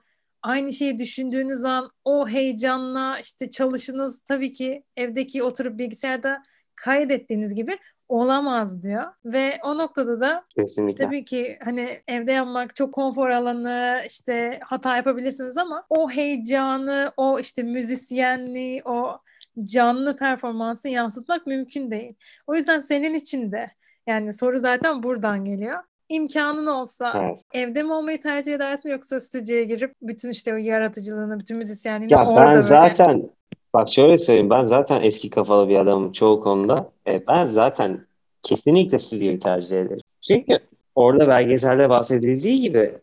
[0.44, 6.42] aynı şeyi düşündüğünüz an o heyecanla işte çalışınız tabii ki evdeki oturup bilgisayarda
[6.76, 7.78] kaydettiğiniz gibi
[8.10, 9.04] olamaz diyor.
[9.26, 11.06] Ve o noktada da Kesinlikle.
[11.06, 17.40] tabii ki hani evde yapmak çok konfor alanı işte hata yapabilirsiniz ama o heyecanı, o
[17.40, 19.20] işte müzisyenliği, o
[19.64, 22.14] canlı performansı yansıtmak mümkün değil.
[22.48, 23.72] O yüzden senin için de
[24.08, 25.84] yani soru zaten buradan geliyor.
[26.12, 27.44] İmkanın olsa evet.
[27.54, 32.26] evde mi olmayı tercih edersin yoksa stüdyoya girip bütün işte o yaratıcılığını, bütün müzisyenliğini ya
[32.26, 33.30] orada ben zaten
[33.74, 36.90] bak şöyle söyleyeyim ben zaten eski kafalı bir adamım çoğu konuda.
[37.08, 38.06] E, ben zaten
[38.42, 40.02] kesinlikle stüdyoyu tercih ederim.
[40.22, 40.60] Çünkü
[40.96, 42.94] orada belgeselde bahsedildiği gibi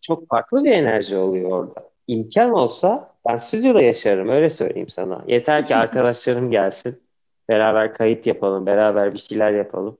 [0.00, 1.90] çok farklı bir enerji oluyor orada.
[2.06, 5.24] İmkan olsa ben stüdyoda yaşarım öyle söyleyeyim sana.
[5.26, 7.02] Yeter ki arkadaşlarım gelsin.
[7.48, 9.98] Beraber kayıt yapalım, beraber bir şeyler yapalım.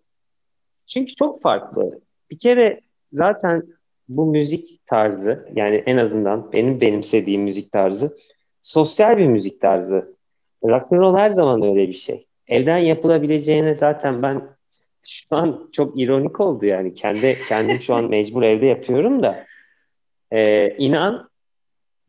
[0.86, 2.03] Çünkü çok farklı.
[2.30, 2.80] Bir kere
[3.12, 3.62] zaten
[4.08, 8.16] bu müzik tarzı yani en azından benim benimsediğim müzik tarzı
[8.62, 10.14] sosyal bir müzik tarzı.
[10.64, 12.26] Rock and roll her zaman öyle bir şey.
[12.48, 14.42] Evden yapılabileceğine zaten ben
[15.08, 16.94] şu an çok ironik oldu yani.
[16.94, 19.44] Kendi kendim şu an mecbur evde yapıyorum da.
[20.32, 21.28] Ee, inan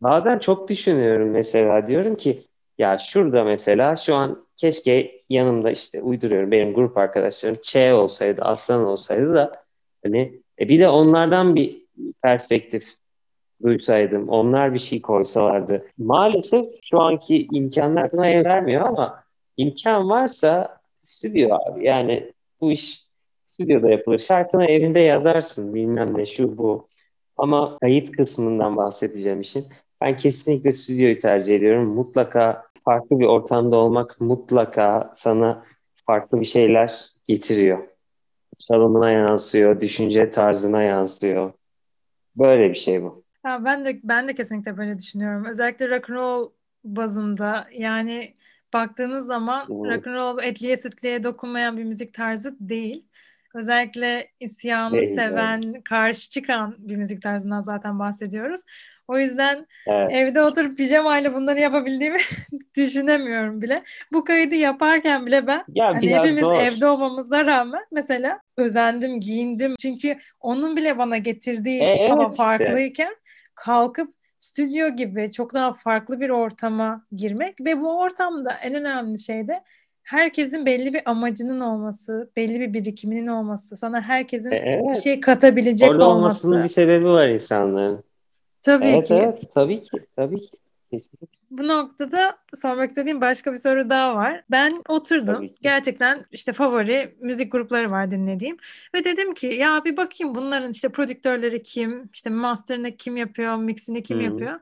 [0.01, 2.45] bazen çok düşünüyorum mesela diyorum ki
[2.77, 8.85] ya şurada mesela şu an keşke yanımda işte uyduruyorum benim grup arkadaşlarım Ç olsaydı, Aslan
[8.85, 9.64] olsaydı da
[10.05, 11.85] hani e bir de onlardan bir
[12.23, 12.95] perspektif
[13.63, 15.85] duysaydım, onlar bir şey koysalardı.
[15.97, 19.23] Maalesef şu anki imkanlar buna el vermiyor ama
[19.57, 21.85] imkan varsa stüdyo abi.
[21.85, 23.05] Yani bu iş
[23.47, 24.17] stüdyoda yapılır.
[24.17, 26.87] Şarkını evinde yazarsın bilmem ne şu bu.
[27.37, 29.65] Ama kayıt kısmından bahsedeceğim işin.
[30.01, 31.87] Ben kesinlikle stüdyoyu tercih ediyorum.
[31.87, 35.65] Mutlaka farklı bir ortamda olmak mutlaka sana
[36.05, 37.94] farklı bir şeyler getiriyor.
[38.59, 41.53] Çalımına yansıyor, düşünce tarzına yansıyor.
[42.35, 43.23] Böyle bir şey bu.
[43.45, 45.45] Ya ben de ben de kesinlikle böyle düşünüyorum.
[45.45, 46.49] Özellikle rock and roll
[46.83, 48.35] bazında yani
[48.73, 49.85] baktığınız zaman hmm.
[49.85, 53.05] rock and roll etliye sütliye dokunmayan bir müzik tarzı değil.
[53.55, 55.83] Özellikle isyanı değil, seven, evet.
[55.83, 58.61] karşı çıkan bir müzik tarzından zaten bahsediyoruz.
[59.07, 60.11] O yüzden evet.
[60.11, 62.17] evde oturup pijamayla bunları yapabildiğimi
[62.77, 63.83] düşünemiyorum bile.
[64.13, 66.61] Bu kaydı yaparken bile ben ya, hani hepimiz zor.
[66.61, 69.75] evde olmamıza rağmen mesela özendim, giyindim.
[69.79, 73.21] Çünkü onun bile bana getirdiği e, hava evet farklıyken işte.
[73.55, 79.47] kalkıp stüdyo gibi çok daha farklı bir ortama girmek ve bu ortamda en önemli şey
[79.47, 79.63] de
[80.03, 84.83] herkesin belli bir amacının olması, belli bir birikiminin olması, sana herkesin e, evet.
[84.89, 86.17] bir şey katabilecek Orada olması.
[86.17, 88.03] Orada olmasının bir sebebi var insanların.
[88.65, 89.19] Tabii evet, ki.
[89.23, 90.57] Evet, tabii ki, tabii ki.
[91.51, 94.43] Bu noktada sormak istediğim başka bir soru daha var.
[94.51, 95.49] Ben oturdum.
[95.61, 98.57] Gerçekten işte favori müzik grupları var dinlediğim.
[98.95, 104.03] Ve dedim ki ya bir bakayım bunların işte prodüktörleri kim, işte master'ını kim yapıyor, mixini
[104.03, 104.25] kim hmm.
[104.25, 104.59] yapıyor.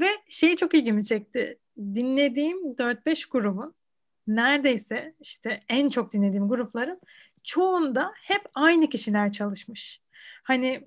[0.00, 1.58] Ve şey çok ilgimi çekti.
[1.78, 3.74] Dinlediğim 4-5 grubun
[4.26, 7.00] neredeyse işte en çok dinlediğim grupların
[7.44, 10.00] çoğunda hep aynı kişiler çalışmış.
[10.42, 10.84] Hani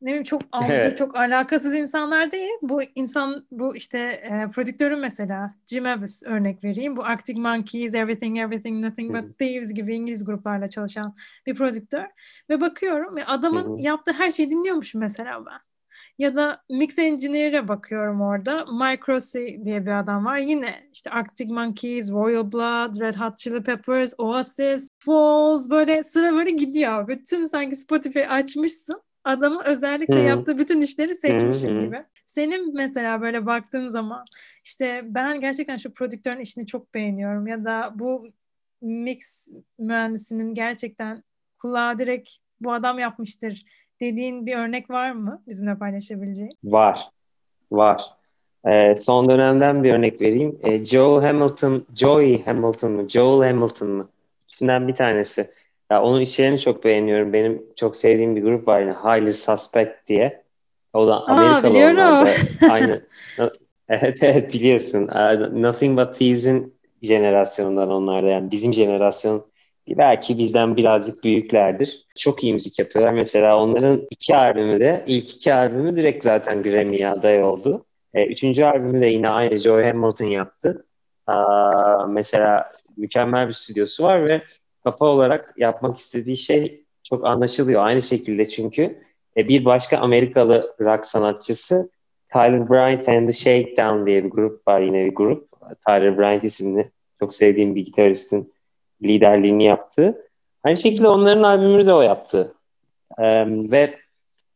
[0.00, 0.98] ne bileyim çok absürt, evet.
[0.98, 2.50] çok alakasız insanlar değil.
[2.62, 6.96] Bu insan, bu işte e, prodüktörün mesela Jim Abbas örnek vereyim.
[6.96, 11.14] Bu Arctic Monkeys, Everything Everything Nothing But Thieves gibi İngiliz gruplarla çalışan
[11.46, 12.04] bir prodüktör.
[12.50, 15.60] Ve bakıyorum adamın yaptığı her şeyi dinliyormuşum mesela ben.
[16.18, 18.66] Ya da mix engineer'e bakıyorum orada.
[18.66, 20.38] Mike Rossi diye bir adam var.
[20.38, 26.50] Yine işte Arctic Monkeys, Royal Blood, Red Hot Chili Peppers, Oasis, Falls böyle sıra böyle
[26.50, 27.08] gidiyor.
[27.08, 30.28] Bütün sanki Spotify açmışsın adamı özellikle Hı-hı.
[30.28, 31.80] yaptığı bütün işleri seçmişim Hı-hı.
[31.80, 32.04] gibi.
[32.26, 34.24] Senin mesela böyle baktığın zaman
[34.64, 38.26] işte ben gerçekten şu prodüktörün işini çok beğeniyorum ya da bu
[38.82, 41.22] mix mühendisinin gerçekten
[41.60, 42.30] kulağa direkt
[42.60, 43.64] bu adam yapmıştır
[44.00, 46.52] dediğin bir örnek var mı bizimle paylaşabileceğin?
[46.64, 47.08] Var.
[47.70, 48.02] Var.
[48.66, 50.58] Ee, son dönemden bir örnek vereyim.
[50.64, 53.08] Ee, Joel Hamilton, Joey Hamilton mı?
[53.08, 54.08] Joel Hamilton mı?
[54.46, 55.50] İkisinden bir tanesi.
[55.90, 57.32] Ya onun işlerini çok beğeniyorum.
[57.32, 60.42] Benim çok sevdiğim bir grup var yine Highly Suspect diye.
[60.92, 62.24] O da Amerikalı Aa,
[62.70, 63.00] Aynı.
[63.88, 65.06] evet evet biliyorsun.
[65.62, 69.46] Nothing But Thieves'in jenerasyonundan onlar da yani bizim jenerasyon
[69.88, 72.06] belki bizden birazcık büyüklerdir.
[72.16, 73.12] Çok iyi müzik yapıyorlar.
[73.12, 77.84] Mesela onların iki albümü de ilk iki albümü direkt zaten Grammy'ye aday oldu.
[78.14, 80.86] E, üçüncü albümü de yine aynı Joy Hamilton yaptı.
[81.26, 84.42] Aa, mesela mükemmel bir stüdyosu var ve
[84.84, 87.84] kafa olarak yapmak istediği şey çok anlaşılıyor.
[87.84, 88.98] Aynı şekilde çünkü
[89.36, 91.90] e, bir başka Amerikalı rock sanatçısı
[92.32, 95.48] Tyler Bryant and the Shakedown diye bir grup var yine bir grup.
[95.86, 96.90] Tyler Bryant isimli
[97.20, 98.52] çok sevdiğim bir gitaristin
[99.02, 100.26] liderliğini yaptı.
[100.64, 102.54] Aynı şekilde onların albümünü de o yaptı.
[103.18, 103.94] Ee, ve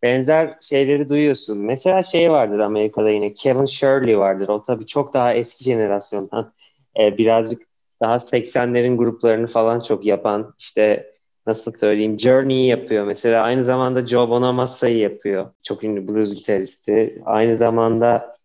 [0.02, 1.58] benzer şeyleri duyuyorsun.
[1.58, 4.48] Mesela şey vardır Amerika'da yine Kevin Shirley vardır.
[4.48, 6.52] O tabii çok daha eski jenerasyondan.
[6.98, 7.62] Ee, birazcık
[8.04, 11.10] daha 80'lerin gruplarını falan çok yapan işte
[11.46, 13.42] nasıl söyleyeyim Journey'i yapıyor mesela.
[13.42, 15.46] Aynı zamanda Joe Bonamassa'yı yapıyor.
[15.62, 17.22] Çok ünlü blues gitaristi.
[17.24, 18.36] Aynı zamanda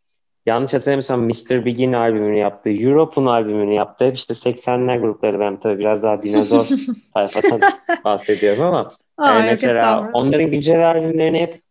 [0.45, 1.65] yanlış hatırlamıyorsam Mr.
[1.65, 2.69] Big'in albümünü yaptı.
[2.69, 4.05] Europe'un albümünü yaptı.
[4.05, 5.39] Hep işte 80'ler grupları.
[5.39, 6.67] Ben tabii biraz daha dinozor
[7.13, 7.59] tayfadan
[8.05, 11.61] bahsediyorum ama Aa, yani mesela onların güncel albümlerini hep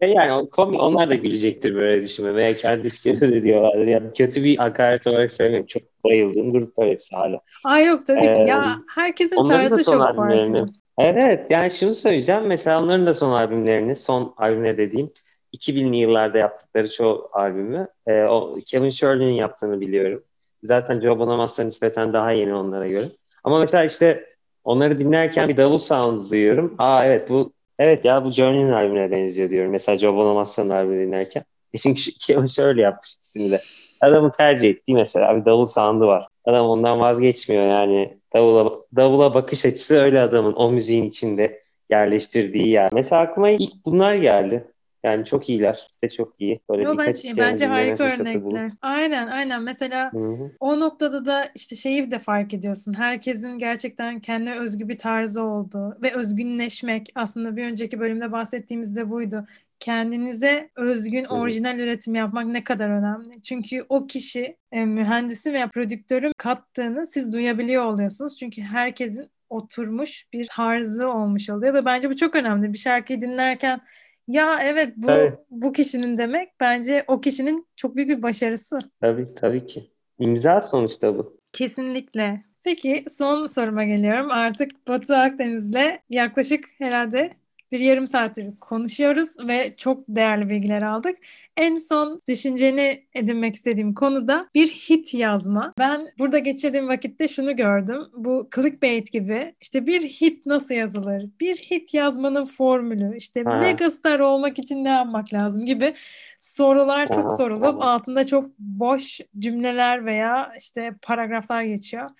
[0.00, 3.86] e yani komik, onlar da gülecektir böyle düşünme veya kendi işlerinde diyorlardır.
[3.86, 5.66] Yani kötü bir hakaret olarak söylemiyorum.
[5.66, 7.40] Çok bayıldığım gruplar hepsi hala.
[7.64, 8.42] Ay yok tabii ee, ki.
[8.48, 10.68] Ya herkesin tarzı çok farklı.
[10.98, 11.50] Evet.
[11.50, 12.46] Yani şunu söyleyeceğim.
[12.46, 15.08] Mesela onların da son albümlerini, son albümleri dediğim
[15.54, 20.22] 2000'li yıllarda yaptıkları çoğu albümü e, o Kevin Shirley'nin yaptığını biliyorum.
[20.62, 23.08] Zaten Joe Bonamassa nispeten daha yeni onlara göre.
[23.44, 24.26] Ama mesela işte
[24.64, 26.74] onları dinlerken bir davul sound duyuyorum.
[26.78, 29.72] Aa evet bu Evet ya bu Journey'nin albümüne benziyor diyorum.
[29.72, 31.44] Mesela Joe Bonamassa'nın albümünü dinlerken.
[31.82, 33.60] Çünkü Kevin şöyle yapmış ikisini de.
[34.00, 36.28] Adamın tercih ettiği mesela bir davul sound'u var.
[36.44, 38.18] Adam ondan vazgeçmiyor yani.
[38.34, 42.90] Davula, davula bakış açısı öyle adamın o müziğin içinde yerleştirdiği yer.
[42.92, 44.64] Mesela aklıma ilk bunlar geldi.
[45.06, 45.86] Yani çok iyiler.
[45.90, 46.60] İşte çok iyi.
[46.70, 48.72] Böyle Yo, bence, şey bence harika örnekler.
[48.82, 49.62] Aynen aynen.
[49.62, 50.52] Mesela Hı-hı.
[50.60, 52.94] o noktada da işte şeyi de fark ediyorsun.
[52.94, 59.46] Herkesin gerçekten kendine özgü bir tarzı olduğu ve özgünleşmek aslında bir önceki bölümde bahsettiğimizde buydu.
[59.80, 63.42] Kendinize özgün orijinal üretim yapmak ne kadar önemli.
[63.42, 68.38] Çünkü o kişi e, mühendisin veya prodüktörün kattığını siz duyabiliyor oluyorsunuz.
[68.38, 72.72] Çünkü herkesin oturmuş bir tarzı olmuş oluyor ve bence bu çok önemli.
[72.72, 73.80] Bir şarkıyı dinlerken
[74.26, 75.34] ya evet bu tabii.
[75.50, 78.78] bu kişinin demek bence o kişinin çok büyük bir başarısı.
[79.00, 79.90] Tabii tabii ki.
[80.18, 81.38] İmza sonuçta bu.
[81.52, 82.44] Kesinlikle.
[82.62, 84.30] Peki son soruma geliyorum.
[84.30, 87.30] Artık Batı Akdeniz'le yaklaşık herhalde
[87.72, 91.18] bir yarım saattir konuşuyoruz ve çok değerli bilgiler aldık.
[91.56, 95.74] En son düşünceni edinmek istediğim konuda bir hit yazma.
[95.78, 98.02] Ben burada geçirdiğim vakitte şunu gördüm.
[98.16, 101.30] Bu clickbait gibi işte bir hit nasıl yazılır?
[101.40, 103.58] Bir hit yazmanın formülü, işte ha.
[103.58, 105.94] megastar olmak için ne yapmak lazım gibi
[106.38, 112.10] sorular çok sorulup altında çok boş cümleler veya işte paragraflar geçiyor.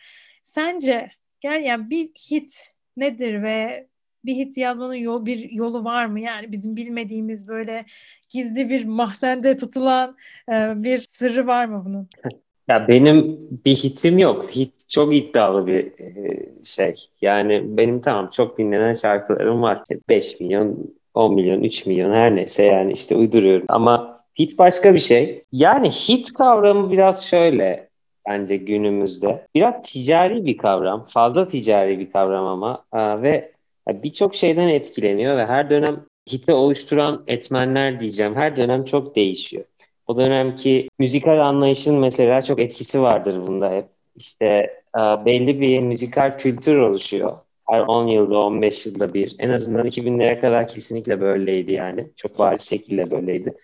[0.43, 3.87] Sence gel yani bir hit nedir ve
[4.27, 6.21] bir hit yazmanın yol bir yolu var mı?
[6.21, 7.85] Yani bizim bilmediğimiz böyle
[8.29, 10.17] gizli bir mahzende tutulan
[10.49, 12.09] e, bir sırrı var mı bunun?
[12.69, 14.51] Ya benim bir hitim yok.
[14.57, 16.95] Hit çok iddialı bir e, şey.
[17.23, 19.83] Yani benim tamam çok dinlenen şarkılarım var.
[20.09, 23.67] 5 milyon, 10 milyon, 3 milyon her neyse yani işte uyduruyorum.
[23.69, 25.43] Ama hit başka bir şey.
[25.53, 27.89] Yani hit kavramı biraz şöyle
[28.29, 29.47] bence günümüzde.
[29.55, 31.05] Biraz ticari bir kavram.
[31.05, 32.85] Fazla ticari bir kavram ama.
[32.93, 33.56] Aa, ve
[33.89, 38.35] birçok şeyden etkileniyor ve her dönem hiti oluşturan etmenler diyeceğim.
[38.35, 39.65] Her dönem çok değişiyor.
[40.07, 43.85] O dönemki müzikal anlayışın mesela çok etkisi vardır bunda hep.
[44.17, 47.37] İşte belli bir müzikal kültür oluşuyor.
[47.69, 49.37] Her 10 yılda 15 yılda bir.
[49.39, 52.07] En azından 2000'lere kadar kesinlikle böyleydi yani.
[52.17, 53.55] Çok bariz şekilde böyleydi.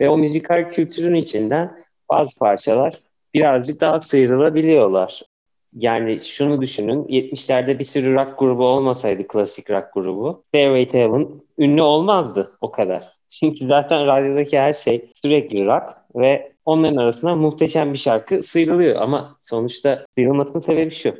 [0.00, 3.00] Ve o müzikal kültürün içinden bazı parçalar
[3.34, 5.22] birazcık daha sıyrılabiliyorlar.
[5.76, 11.28] Yani şunu düşünün, 70'lerde bir sürü rock grubu olmasaydı, klasik rock grubu, Stairway to Heaven
[11.58, 13.12] ünlü olmazdı o kadar.
[13.28, 18.96] Çünkü zaten radyodaki her şey sürekli rock ve onların arasında muhteşem bir şarkı sıyrılıyor.
[18.96, 21.14] Ama sonuçta sıyrılmasının sebebi şu.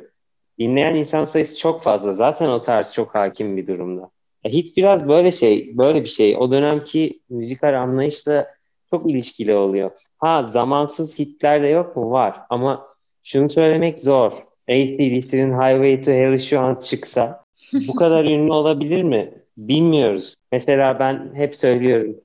[0.59, 2.13] Dinleyen insan sayısı çok fazla.
[2.13, 4.09] Zaten o tarz çok hakim bir durumda.
[4.43, 6.37] E, hit biraz böyle şey, böyle bir şey.
[6.37, 8.47] O dönemki müzikal anlayışla
[8.89, 9.91] çok ilişkili oluyor.
[10.17, 12.11] Ha zamansız hitler de yok mu?
[12.11, 12.35] Var.
[12.49, 12.92] Ama
[13.23, 14.31] şunu söylemek zor.
[14.69, 17.43] ACDC'nin Highway to Hell şu an çıksa
[17.87, 19.33] bu kadar ünlü olabilir mi?
[19.57, 20.35] Bilmiyoruz.
[20.51, 22.15] Mesela ben hep söylüyorum.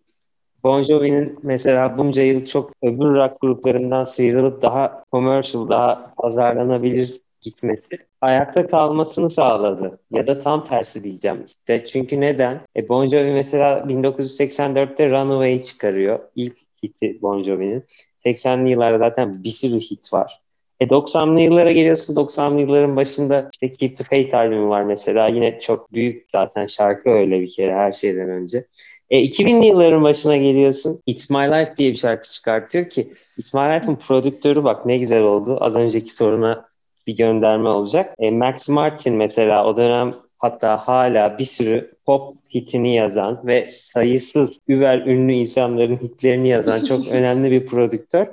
[0.65, 7.99] Bon Jovi'nin mesela bunca yıl çok öbür rock gruplarından sıyrılıp daha commercial, daha pazarlanabilir gitmesi
[8.21, 9.99] ayakta kalmasını sağladı.
[10.11, 11.85] Ya da tam tersi diyeceğim işte.
[11.85, 12.61] Çünkü neden?
[12.77, 16.19] E Bon Jovi mesela 1984'te Runaway çıkarıyor.
[16.35, 17.85] İlk hiti Bon Jovi'nin.
[18.25, 20.41] 80'li yıllarda zaten bir sürü hit var.
[20.81, 22.15] E 90'lı yıllara geliyorsun.
[22.15, 25.29] 90'lı yılların başında işte Keep the Faith albümü var mesela.
[25.29, 28.67] Yine çok büyük zaten şarkı öyle bir kere her şeyden önce.
[29.11, 31.03] E 2000'li yılların başına geliyorsun.
[31.07, 35.23] It's My Life diye bir şarkı çıkartıyor ki It's My Life'ın prodüktörü bak ne güzel
[35.23, 35.59] oldu.
[35.61, 36.69] Az önceki soruna
[37.07, 38.15] bir gönderme olacak.
[38.19, 44.61] E, Max Martin mesela o dönem hatta hala bir sürü pop hitini yazan ve sayısız
[44.69, 48.27] über ünlü insanların hitlerini yazan çok önemli bir prodüktör.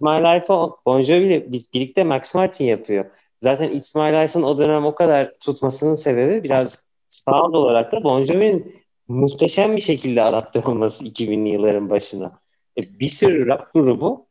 [0.00, 3.04] My Life'ı Bon Jovi biz birlikte Max Martin yapıyor.
[3.42, 8.74] Zaten My Life'ın o dönem o kadar tutmasının sebebi biraz sound olarak da Bon Jovi'nin
[9.08, 12.32] muhteşem bir şekilde adapte olması 2000'li yılların başına.
[12.78, 14.28] E, bir sürü rap grubu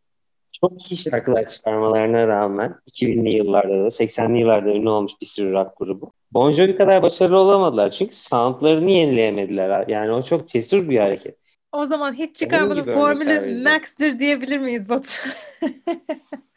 [0.61, 5.77] çok iyi şarkılar çıkarmalarına rağmen 2000'li yıllarda da 80'li yıllarda ünlü olmuş bir sürü rock
[5.77, 6.11] grubu.
[6.31, 9.87] Bon Jovi kadar başarılı olamadılar çünkü soundlarını yenileyemediler.
[9.87, 11.37] Yani o çok cesur bir hareket.
[11.71, 15.29] O zaman hiç çıkarmanın formülü Max'tir diyebilir miyiz Batu?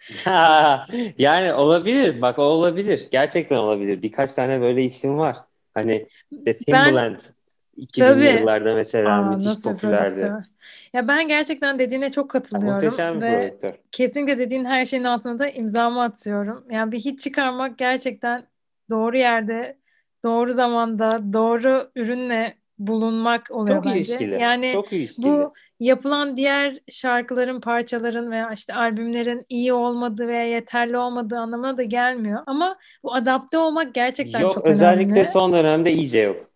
[1.18, 2.22] yani olabilir.
[2.22, 3.08] Bak o olabilir.
[3.10, 4.02] Gerçekten olabilir.
[4.02, 5.36] Birkaç tane böyle isim var.
[5.74, 6.08] Hani
[6.44, 7.16] The Timbaland.
[7.16, 7.20] Ben
[7.76, 8.24] 2000 Tabii.
[8.24, 10.32] yıllarda mesela Aa, müthiş popülerdi.
[10.92, 13.74] Ya ben gerçekten dediğine çok katılıyorum Muhteşem ve prodüktör.
[13.90, 16.66] kesinlikle dediğin her şeyin altına da imzamı atıyorum.
[16.70, 18.46] Yani bir hit çıkarmak gerçekten
[18.90, 19.78] doğru yerde,
[20.24, 23.98] doğru zamanda, doğru ürünle bulunmak oluyor çok bence.
[23.98, 24.42] Ilişkili.
[24.42, 25.26] Yani çok ilişkili.
[25.26, 31.82] bu yapılan diğer şarkıların, parçaların veya işte albümlerin iyi olmadığı veya yeterli olmadığı anlamına da
[31.82, 32.42] gelmiyor.
[32.46, 35.10] Ama bu adapte olmak gerçekten yok, çok özellikle önemli.
[35.10, 36.50] Özellikle son dönemde iyice yok.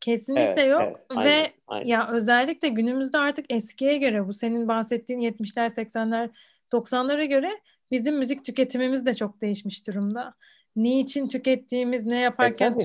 [0.00, 1.86] Kesinlikle evet, yok evet, aynen, ve aynen.
[1.86, 6.30] ya özellikle günümüzde artık eskiye göre bu senin bahsettiğin 70'ler 80'ler
[6.72, 7.50] 90'lara göre
[7.90, 10.34] bizim müzik tüketimimiz de çok değişmiş durumda.
[10.76, 12.78] Niçin tükettiğimiz, ne yaparken e,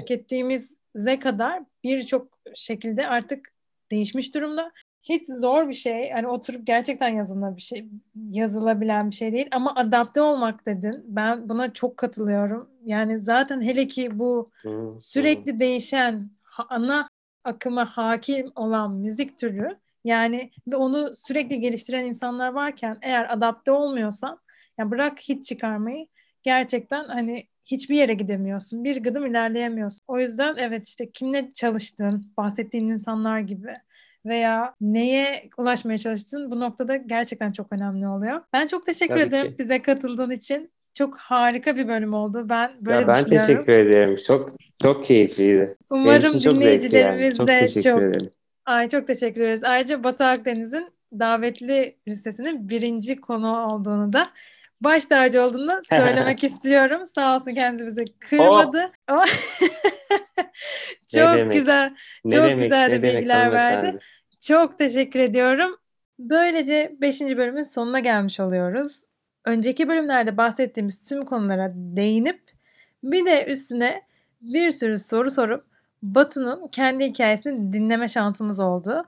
[0.96, 3.52] tükettiğimize kadar birçok şekilde artık
[3.92, 4.72] değişmiş durumda.
[5.04, 6.08] Hiç zor bir şey.
[6.08, 7.88] Yani oturup gerçekten yazılan bir şey,
[8.30, 11.04] yazılabilen bir şey değil ama adapte olmak dedin.
[11.08, 12.70] Ben buna çok katılıyorum.
[12.86, 14.52] Yani zaten hele ki bu
[14.98, 16.30] sürekli değişen
[16.70, 17.10] ana
[17.44, 24.40] akıma hakim olan müzik türü yani ve onu sürekli geliştiren insanlar varken eğer adapte olmuyorsan
[24.78, 26.08] yani bırak hit çıkarmayı
[26.44, 28.84] gerçekten hani hiçbir yere gidemiyorsun.
[28.84, 30.00] Bir gıdım ilerleyemiyorsun.
[30.08, 33.74] O yüzden evet işte kimle çalıştığın, bahsettiğin insanlar gibi
[34.26, 38.42] veya neye ulaşmaya çalıştığın bu noktada gerçekten çok önemli oluyor.
[38.54, 39.60] Ben çok teşekkür Tabii ederim ki.
[39.60, 40.72] bize katıldığın için.
[40.94, 42.46] Çok harika bir bölüm oldu.
[42.50, 43.48] Ben böyle ya ben düşünüyorum.
[43.48, 44.16] teşekkür ederim.
[44.28, 44.52] Çok
[44.84, 45.76] çok keyifliydi.
[45.90, 47.36] Umarım çok dinleyicilerimiz yani.
[47.38, 48.30] çok de teşekkür çok ederim.
[48.66, 49.64] Ay çok teşekkür ederiz.
[49.64, 50.88] Ayrıca Batu Akdeniz'in
[51.20, 54.28] davetli listesinin birinci konu olduğunu da
[54.82, 57.06] baş tacı olduğunu söylemek istiyorum.
[57.06, 58.92] Sağ olsun kendisi bizi kırmadı.
[59.12, 59.26] Oh.
[61.16, 64.00] çok demek, güzel, çok demek, güzel de bilgiler verdi.
[64.40, 65.78] Çok teşekkür ediyorum.
[66.20, 67.22] Böylece 5.
[67.22, 69.06] bölümün sonuna gelmiş oluyoruz.
[69.46, 72.42] Önceki bölümlerde bahsettiğimiz tüm konulara değinip
[73.04, 74.02] bir de üstüne
[74.42, 75.66] bir sürü soru sorup
[76.04, 79.06] Batu'nun kendi hikayesini dinleme şansımız oldu.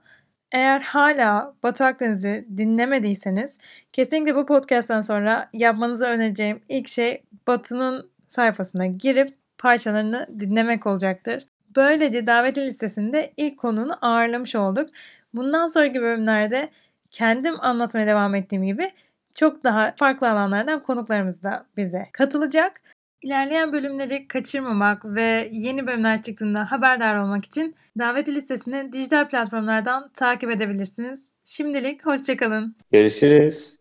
[0.54, 3.58] Eğer hala Batu Akdeniz'i dinlemediyseniz
[3.92, 11.46] kesinlikle bu podcast'tan sonra yapmanızı önereceğim ilk şey Batu'nun sayfasına girip parçalarını dinlemek olacaktır.
[11.76, 14.90] Böylece davetli listesinde ilk konuğunu ağırlamış olduk.
[15.34, 16.70] Bundan sonraki bölümlerde
[17.12, 18.92] kendim anlatmaya devam ettiğim gibi
[19.34, 22.82] çok daha farklı alanlardan konuklarımız da bize katılacak.
[23.24, 30.52] İlerleyen bölümleri kaçırmamak ve yeni bölümler çıktığında haberdar olmak için davetli listesini dijital platformlardan takip
[30.52, 31.36] edebilirsiniz.
[31.46, 32.76] Şimdilik hoşçakalın.
[32.92, 33.78] Görüşürüz.